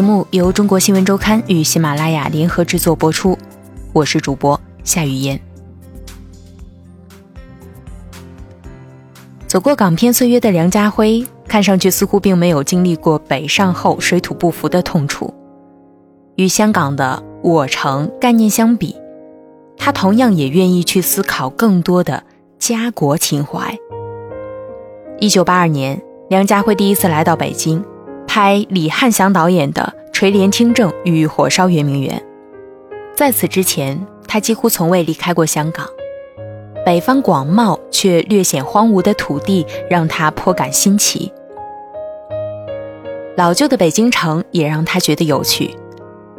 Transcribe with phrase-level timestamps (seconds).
[0.00, 3.36] 节目由中国新闻周刊与喜马拉雅联合制作播出，
[3.92, 5.38] 我是主播夏雨嫣。
[9.46, 15.34] 走过港片岁月的梁家辉，看上去似乎并没有经历过北上后水土不服的痛楚。
[16.36, 18.96] 与香港的“我城”概念相比，
[19.76, 22.24] 他同样也愿意去思考更多的
[22.58, 23.76] 家国情怀。
[25.18, 27.84] 一九八二年，梁家辉第一次来到北京，
[28.32, 32.16] 拍李翰祥导演的《垂帘听政》与《火烧圆明园》。
[33.16, 35.84] 在此之前，他几乎从未离开过香港。
[36.86, 41.32] 北方广袤却略显荒芜的土地让他颇感新奇，
[43.36, 45.74] 老旧的北京城也让他觉得有趣。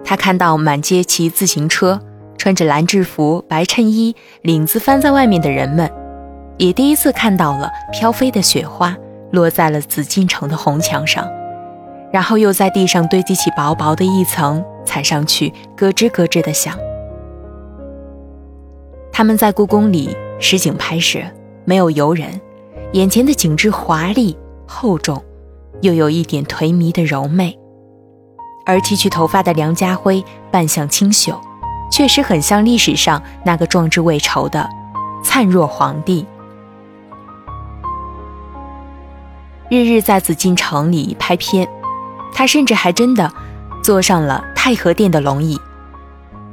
[0.01, 1.99] 他看到满街骑自行车、
[2.37, 5.91] 穿着蓝制服、白衬衣、领子翻在外面的人们，
[6.55, 8.95] 也第一次看到了飘飞的雪花
[9.33, 11.29] 落在了紫禁城的红墙上，
[12.11, 16.77] 然后又在地上堆积起薄薄的一层，踩上去咯吱咯吱的响。
[19.11, 20.15] 他们在故宫里。
[20.43, 21.19] 实景拍摄
[21.65, 22.41] 没有游人，
[22.93, 25.23] 眼前的景致华丽厚重，
[25.81, 27.55] 又有一点颓靡的柔媚。
[28.65, 31.39] 而剃去头发的梁家辉扮相清秀，
[31.91, 34.67] 确实很像历史上那个壮志未酬的
[35.23, 36.25] 灿若皇帝。
[39.69, 41.69] 日日在紫禁城里拍片，
[42.33, 43.31] 他甚至还真的
[43.83, 45.59] 坐上了太和殿的龙椅。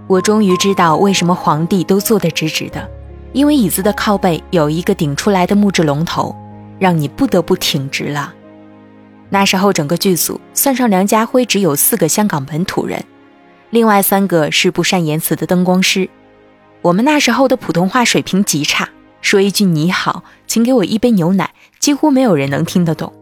[0.06, 2.88] 我终于知道为什么皇帝都坐得直直的。
[3.34, 6.34] 因为椅子的靠背有一个顶出来的木质龙头，
[6.78, 8.32] 让你不得不挺直了。
[9.28, 13.04] 那时候整个剧组算上梁家辉，只有四个香港本土人，
[13.68, 16.08] 另外三个是不善言辞的灯光师。
[16.80, 18.88] 我们那时候的普通话水平极差，
[19.20, 23.12] 说一句你好，请给我一杯牛奶，几乎没有人能听得懂。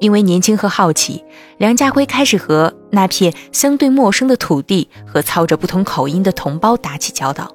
[0.00, 1.24] 因为年轻和好奇，
[1.56, 7.50] 梁家辉开始和那片相对陌生的土地和操着不同口音的同胞打起交道。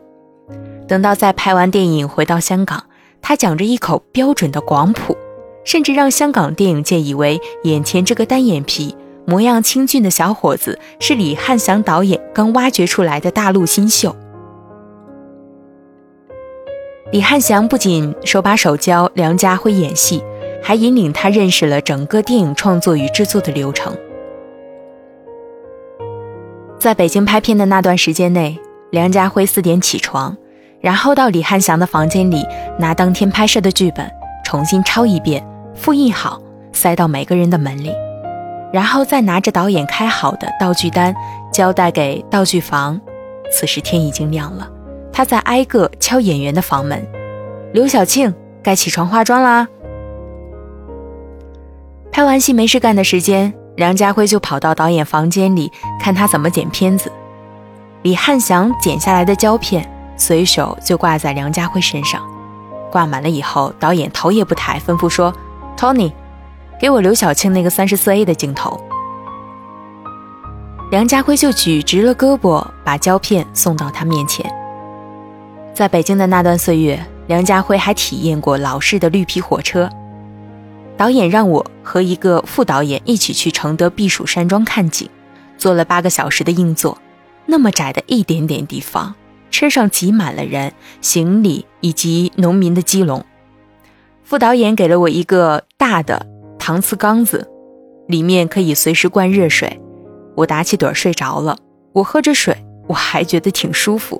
[0.88, 2.84] 等到在拍完电影回到香港，
[3.22, 5.18] 他讲着一口标准的广普，
[5.64, 14.14] 甚至让香港电影界以为眼前这个单眼皮、模样清俊的小伙子是李翰祥导演刚挖掘出来的大陆新秀。
[17.12, 20.22] 李翰祥不仅手把手教梁家辉演戏，
[20.64, 23.96] 还引领他认识了整个电影创作与制作的流程。
[26.80, 28.58] 在北京拍片的那段时间内，
[28.92, 30.36] 梁家辉四点起床。
[30.82, 32.46] 然后到李汉祥的房间里
[32.78, 34.06] 拿当天拍摄的剧本
[34.44, 35.42] 重新抄一遍，
[35.74, 36.42] 复印好
[36.74, 37.90] 塞到每个人的门里，
[38.74, 41.16] 然后再拿着导演开好的道具单
[41.54, 43.00] 交代给道具房。
[43.50, 44.70] 此时天已经亮了，
[45.14, 47.02] 他在挨个敲演员的房门。
[47.72, 49.66] 刘晓庆，该起床化妆啦。
[52.14, 57.12] 拍完戏没事干的时间，梁家辉就跑到导演房间里看他怎么剪片子。
[58.04, 59.90] 李汉祥剪下来的胶片。
[60.16, 62.22] 随手就挂在梁家辉身上，
[62.92, 65.34] 挂满了以后，导演头也不抬，吩咐说
[65.76, 66.14] ：“Tony，
[66.80, 68.80] 给我刘晓庆那个三十四 A 的镜头。”
[70.92, 74.46] 梁家辉就举直了胳膊，把胶片送到他面前。
[75.74, 79.90] 在北京的那段岁月，梁家辉还体验过老式的绿皮火车。
[80.98, 85.10] 导演让我和一个副导演一起去承德避暑山庄看景，
[85.58, 86.98] 坐了八个小时的硬座，
[87.46, 89.16] 那么窄的一点点地方。
[89.52, 93.24] 车上挤满了人、行李以及农民的鸡笼。
[94.24, 96.26] 副导演给了我一个大的
[96.58, 97.48] 搪瓷缸子，
[98.08, 99.80] 里面可以随时灌热水。
[100.36, 101.56] 我打起盹睡着了。
[101.92, 104.20] 我喝着水，我还觉得挺舒服。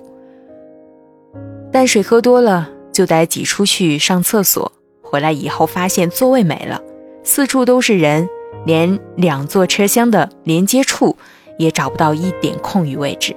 [1.72, 4.72] 但水喝多了就得挤出去上厕所。
[5.14, 6.82] 回来以后发现座位没了，
[7.24, 8.28] 四处都是人，
[8.66, 11.16] 连两座车厢的连接处
[11.60, 13.36] 也找不到一点空余位置。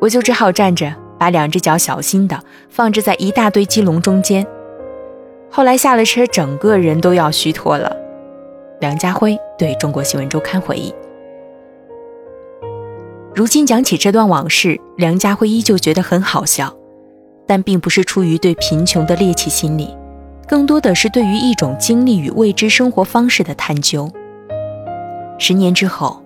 [0.00, 4.44] 我就只好站着，把两只脚小心的放置在一大堆鸡笼中间。
[5.48, 7.96] 后来下了车，整个人都要虚脱了。
[8.80, 10.92] 梁家辉对中国新闻周刊回忆
[13.32, 16.76] ：“如今讲起这段往事，梁家辉依旧觉得很好笑，
[17.46, 19.94] 但并不是出于对贫穷的猎奇心理，
[20.50, 24.10] 更多的是对于一种经历与未知生活方式的探究。”
[25.38, 26.20] 十年之后，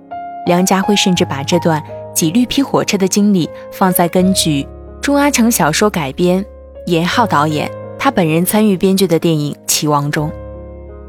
[0.47, 1.83] 梁家辉甚至把这段。
[2.15, 4.65] 挤绿皮火车的经历放在根据
[5.03, 6.47] 钟阿成小说改编，
[6.87, 7.69] 严浩导演
[7.99, 10.31] 他本人参与编剧的电影《棋王》中，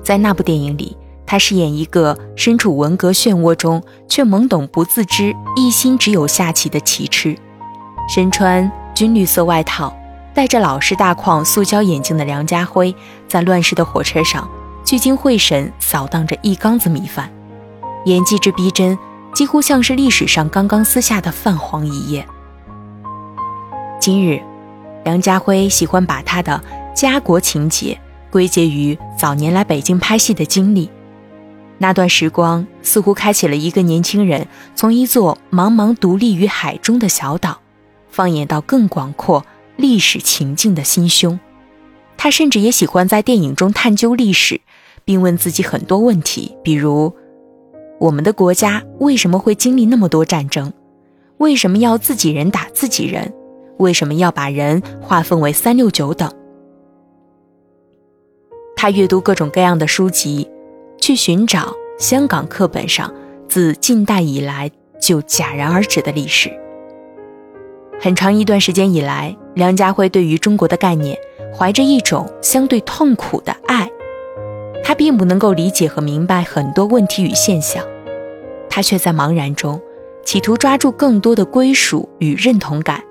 [0.04, 7.38] 在那部电影里，他饰演一个身处文革漩涡中却懵懂不自知、一心只有下棋的棋痴。
[8.10, 9.96] 身穿军绿色外套、
[10.36, 12.94] 戴着老式大框塑胶眼镜的梁家辉，
[13.26, 14.48] 在乱世的火车上
[14.84, 17.32] 聚精会神扫荡着一缸子米饭，
[18.04, 18.96] 演技之逼真。
[19.34, 22.26] 几乎像是历史上刚刚撕下的泛黄一页。
[24.00, 24.42] 今日，
[25.04, 28.00] 梁家辉喜欢把他的家国情节
[28.32, 30.90] 归结于早年来北京拍戏的经历。
[31.80, 37.60] 那段时光似乎开启了一个年轻人从一座茫茫独立于海中的小岛，
[38.10, 39.46] 放眼到更广阔
[39.78, 41.40] 历史情境的心胸。
[42.18, 44.62] 他甚至也喜欢在电影中探究历史，
[45.04, 47.14] 并问自己很多问题，比如：
[48.00, 50.72] 我们的国家为什么会经历那么多战争？
[51.38, 53.34] 为什么要自己人打自己人？
[53.78, 56.32] 为什么要把人划分为三六九等？
[58.76, 60.50] 他阅读各种各样的书籍。
[60.98, 63.14] 去寻找香港课本上
[63.48, 66.50] 自近代以来就戛然而止的历史。
[68.00, 71.18] 很长一段时间以来，梁家辉对于中国的概念
[71.58, 73.90] 怀着一种相对痛苦的爱，
[74.84, 77.84] 他并不能够理解和明白很多问题与现象，
[78.70, 79.82] 他却在茫然中
[80.24, 83.02] 企图抓住更多的归属与认同感。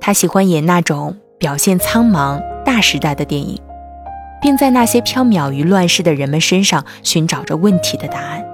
[0.00, 3.58] 他喜欢演那种表现苍茫大时代的电影。
[4.38, 8.46] 并在那些缥缈于乱世的人们身上寻找着问题的答案。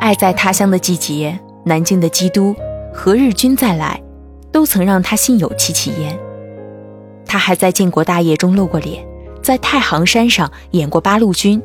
[0.00, 2.54] 爱在他乡的季节，南京的基督，
[2.94, 4.00] 何日君再来，
[4.52, 6.16] 都曾让他心有戚戚焉。
[7.26, 9.04] 他还在建国大业中露过脸，
[9.42, 11.60] 在太行山上演过八路军，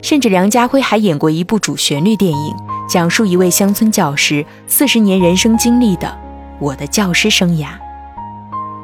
[0.00, 2.54] 甚至梁家辉还演过一部主旋律电影，
[2.88, 6.06] 讲述一位乡村教师四十年人生经历的
[6.60, 7.66] 《我的教师生涯》，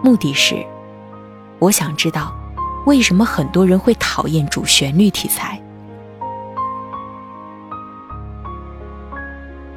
[0.02, 0.56] 目的是。
[1.60, 2.34] 我想知道，
[2.84, 5.62] 为什么很多人会讨厌主旋律题材？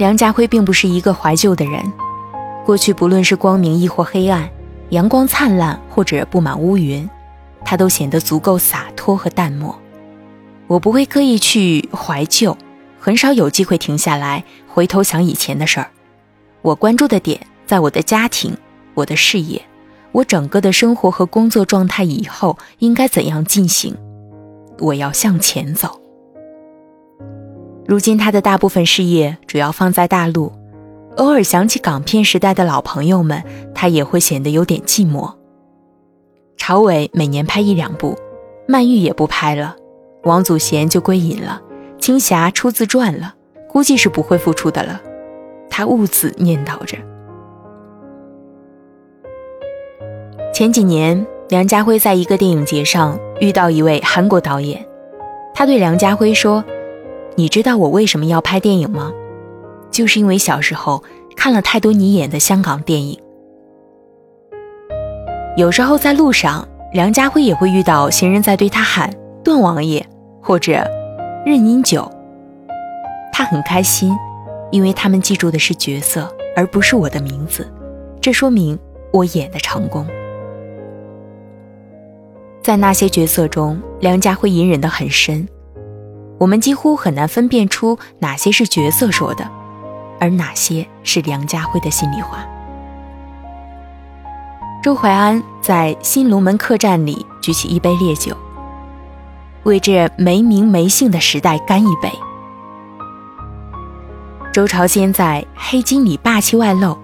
[0.01, 1.79] 梁家辉并不是一个怀旧的人，
[2.65, 4.49] 过去不论是光明亦或黑暗，
[4.89, 7.07] 阳光灿烂或者布满乌云，
[7.63, 9.79] 他都显得足够洒脱和淡漠。
[10.65, 12.57] 我不会刻意去怀旧，
[12.99, 15.91] 很少有机会停下来回头想以前的事儿。
[16.63, 18.57] 我关注的点在我的家庭，
[18.95, 19.61] 我的事业。
[20.13, 23.95] 我整个的生活和工作状态以后应该怎样进行？
[24.79, 26.00] 我要向前走。
[27.91, 30.49] 如今他的大部分事业主要放在大陆，
[31.17, 33.43] 偶尔想起港片时代的老朋友们，
[33.75, 35.29] 他也会显得有点寂寞。
[36.55, 38.17] 朝伟每年拍一两部，
[38.65, 39.75] 曼玉也不拍了，
[40.23, 41.61] 王祖贤就归隐了，
[41.99, 43.35] 青霞出自传了，
[43.67, 45.01] 估计是不会复出的了。
[45.69, 46.97] 他兀自念叨着。
[50.53, 54.87] 前几年，梁家辉在一个电影节上遇到一位韩国导演，
[55.53, 56.63] 他对梁家辉说
[57.35, 59.13] ：“你知道我为什么要拍电影吗？
[59.89, 61.03] 就是因为小时候
[61.35, 63.19] 看了太多你演的香港电影。
[65.57, 69.13] 有时候在路上，梁家辉也会遇到行人在对他喊
[69.43, 70.05] ‘段王爷’
[70.41, 70.85] 或者
[71.45, 72.09] ‘任英九’，
[73.33, 74.15] 他很开心，
[74.71, 77.67] 因为他们记住的是角色，而不是我的名字。
[78.21, 78.79] 这说明
[79.11, 80.07] 我演的成功。”
[82.63, 85.47] 在那些角色中，梁家辉隐忍得很深，
[86.41, 89.47] 我们几乎很难分辨出哪些是角色说的，
[90.19, 92.43] 而哪些是梁家辉的心里话。
[94.81, 98.35] 周淮安在新龙门客栈里举起一杯烈酒，
[99.65, 102.11] 为这没名没姓的时代干一杯。
[104.51, 106.97] 周朝先在《黑金》里霸气外露，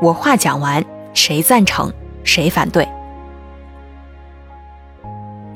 [0.00, 2.88] 我话讲完，谁赞成，谁反对。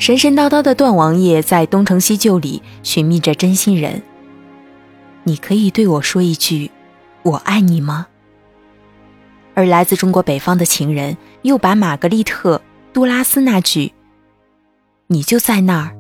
[0.03, 4.03] 神神叨叨的段王爷在《东成西就》里寻觅着真心人。
[5.23, 6.73] 你可以对我说一句
[7.23, 8.09] “我爱你”吗？
[9.55, 12.57] 而来自中国北方的情人又把玛格丽特·
[12.93, 13.93] 杜拉斯那句
[15.07, 15.97] “你就在那儿，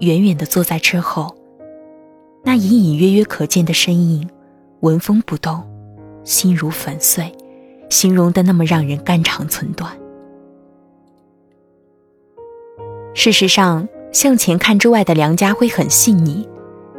[0.00, 1.34] 远远的坐在车后，
[2.44, 4.28] 那隐隐约约可见的身影，
[4.80, 5.66] 纹风不动，
[6.24, 7.34] 心如粉碎”，
[7.88, 9.90] 形容的那么让人肝肠寸断。
[13.12, 16.48] 事实上，向前看之外的梁家辉很细腻，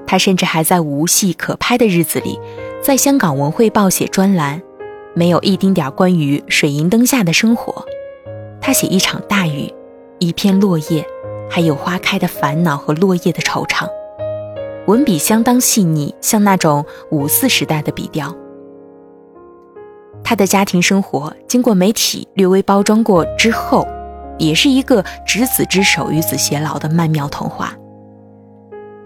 [0.05, 2.37] 他甚至还在无戏可拍的日子里，
[2.81, 4.61] 在香港文汇报写专栏，
[5.13, 7.85] 没有一丁点关于水银灯下的生活。
[8.59, 9.73] 他写一场大雨，
[10.19, 11.05] 一片落叶，
[11.49, 13.87] 还有花开的烦恼和落叶的惆怅，
[14.87, 18.35] 文笔相当细腻，像那种五四时代的笔调。
[20.23, 23.87] 他的家庭生活经过媒体略微包装过之后。
[24.41, 27.73] 也是一个执子之手与子偕老的曼妙童话。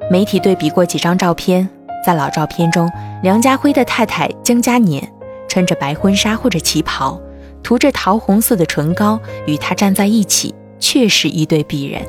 [0.09, 1.67] 媒体对比过几张照片，
[2.05, 2.89] 在老照片中，
[3.21, 5.11] 梁家辉的太太江嘉年
[5.49, 7.19] 穿着白婚纱或者旗袍，
[7.61, 12.01] 涂着桃红色的唇膏，与他站在一起，确是一对璧人。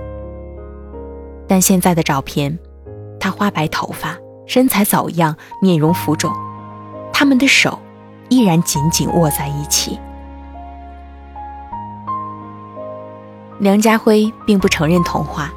[1.48, 2.56] 但现在的照片，
[3.18, 4.16] 他花白头发，
[4.46, 6.30] 身材早样，面容浮肿，
[7.12, 7.78] 他们的手
[8.28, 9.98] 依然紧紧握在一起。
[13.58, 15.52] 梁家辉并不承认童话。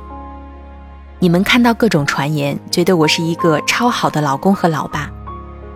[1.19, 5.11] 你们看到各种传言，觉得我是一个超好的老公和老爸，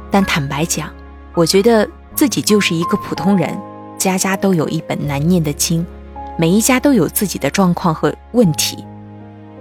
[0.09, 0.89] 但坦白讲，
[1.33, 3.59] 我觉得自己就是一个普通人。
[3.97, 5.85] 家家都有一本难念的经，
[6.37, 8.83] 每一家都有自己的状况和问题，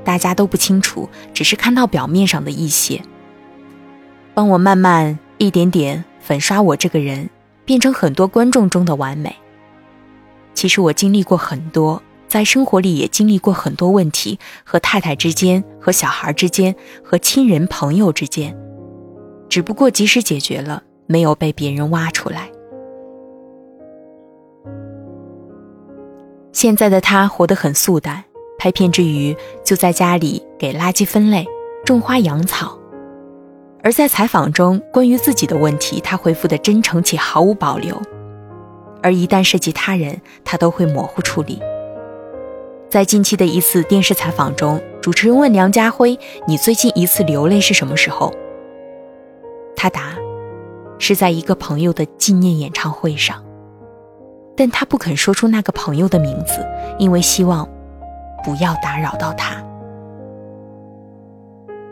[0.04, 3.02] 大家都不清楚，只是看到表面上的一些。
[4.34, 7.28] 帮我慢慢一点点粉刷我这个人，
[7.64, 9.36] 变成很多观众中的完美。
[10.54, 12.00] 其实我经历过很多。
[12.32, 16.74] 在生活里也经历过很多问题，和太太之间，和小孩之间，
[17.04, 18.56] 和亲人朋友之间，
[19.50, 22.50] 只不过及时解决了，没有被别人挖出来。
[26.52, 28.24] 现在的他活得很素淡，
[28.58, 31.46] 拍片之余就在家里给垃圾分类、
[31.84, 32.78] 种花养草，
[33.82, 38.00] 而在采访中关于自己的问题，他回复的真诚且毫无保留，
[39.02, 41.60] 而一旦涉及他人，他都会模糊处理。
[42.92, 48.30] 在近期的一次电视采访中，主持人问梁家辉：“你最近一次流泪是什么时候？”
[49.74, 50.14] 他答
[51.00, 53.42] ：“是在一个朋友的纪念演唱会上。”
[54.54, 56.62] 但他不肯说出那个朋友的名字，
[56.98, 57.66] 因为希望
[58.44, 59.56] 不要打扰到他。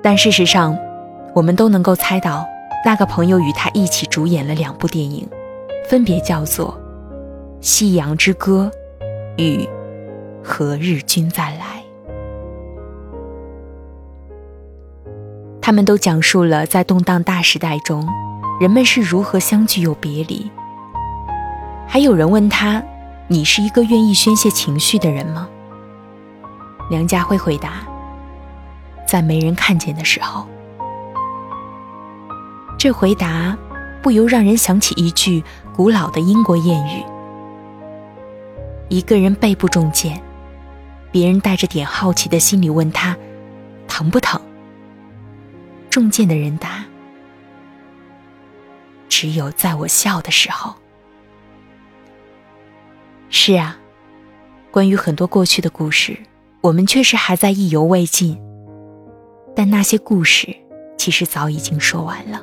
[0.02, 0.78] 但事实上，
[1.34, 2.46] 我们都能够猜到，
[2.84, 5.26] 那个朋友与他一起主演了两部电影，
[5.88, 6.78] 分别叫做
[7.66, 8.70] 《夕阳之歌》
[9.42, 9.66] 与。
[10.42, 11.84] 何日君再来？
[15.60, 18.04] 他们都讲述了在动荡大时代中，
[18.60, 20.50] 人们是如何相聚又别离。
[21.86, 22.82] 还有人问他
[23.28, 25.48] ：“你是一个愿意宣泄情绪的人吗？”
[26.90, 27.74] 梁家辉回答
[29.06, 30.46] ：“在没人看见的时候。”
[32.78, 33.56] 这回答
[34.02, 35.44] 不由让人想起一句
[35.76, 37.04] 古老的英国谚语
[38.88, 40.20] ：“一个人背部中箭。”
[41.12, 43.16] 别人带着点好奇的心理问他
[43.88, 44.40] ：“疼不疼？”
[45.90, 46.84] 中箭的人答
[49.08, 50.74] ：“只有在我笑的时候。”
[53.28, 53.78] 是啊，
[54.70, 56.16] 关于很多过去的故事，
[56.60, 58.40] 我们确实还在意犹未尽。
[59.54, 60.56] 但那些故事
[60.96, 62.40] 其实早已经说完了。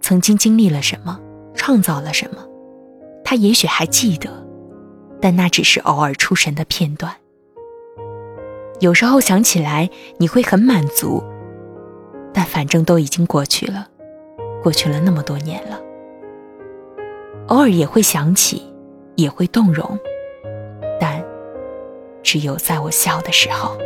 [0.00, 1.20] 曾经经历了什么，
[1.54, 2.46] 创造了什么，
[3.24, 4.46] 他也许还记得。
[5.20, 7.14] 但那只是偶尔出神的片段。
[8.80, 11.22] 有时候想起来，你会很满足，
[12.32, 13.88] 但反正都已经过去了，
[14.62, 15.80] 过去了那么多年了。
[17.48, 18.62] 偶尔也会想起，
[19.16, 19.98] 也会动容，
[21.00, 21.24] 但
[22.22, 23.76] 只有在我笑的时候。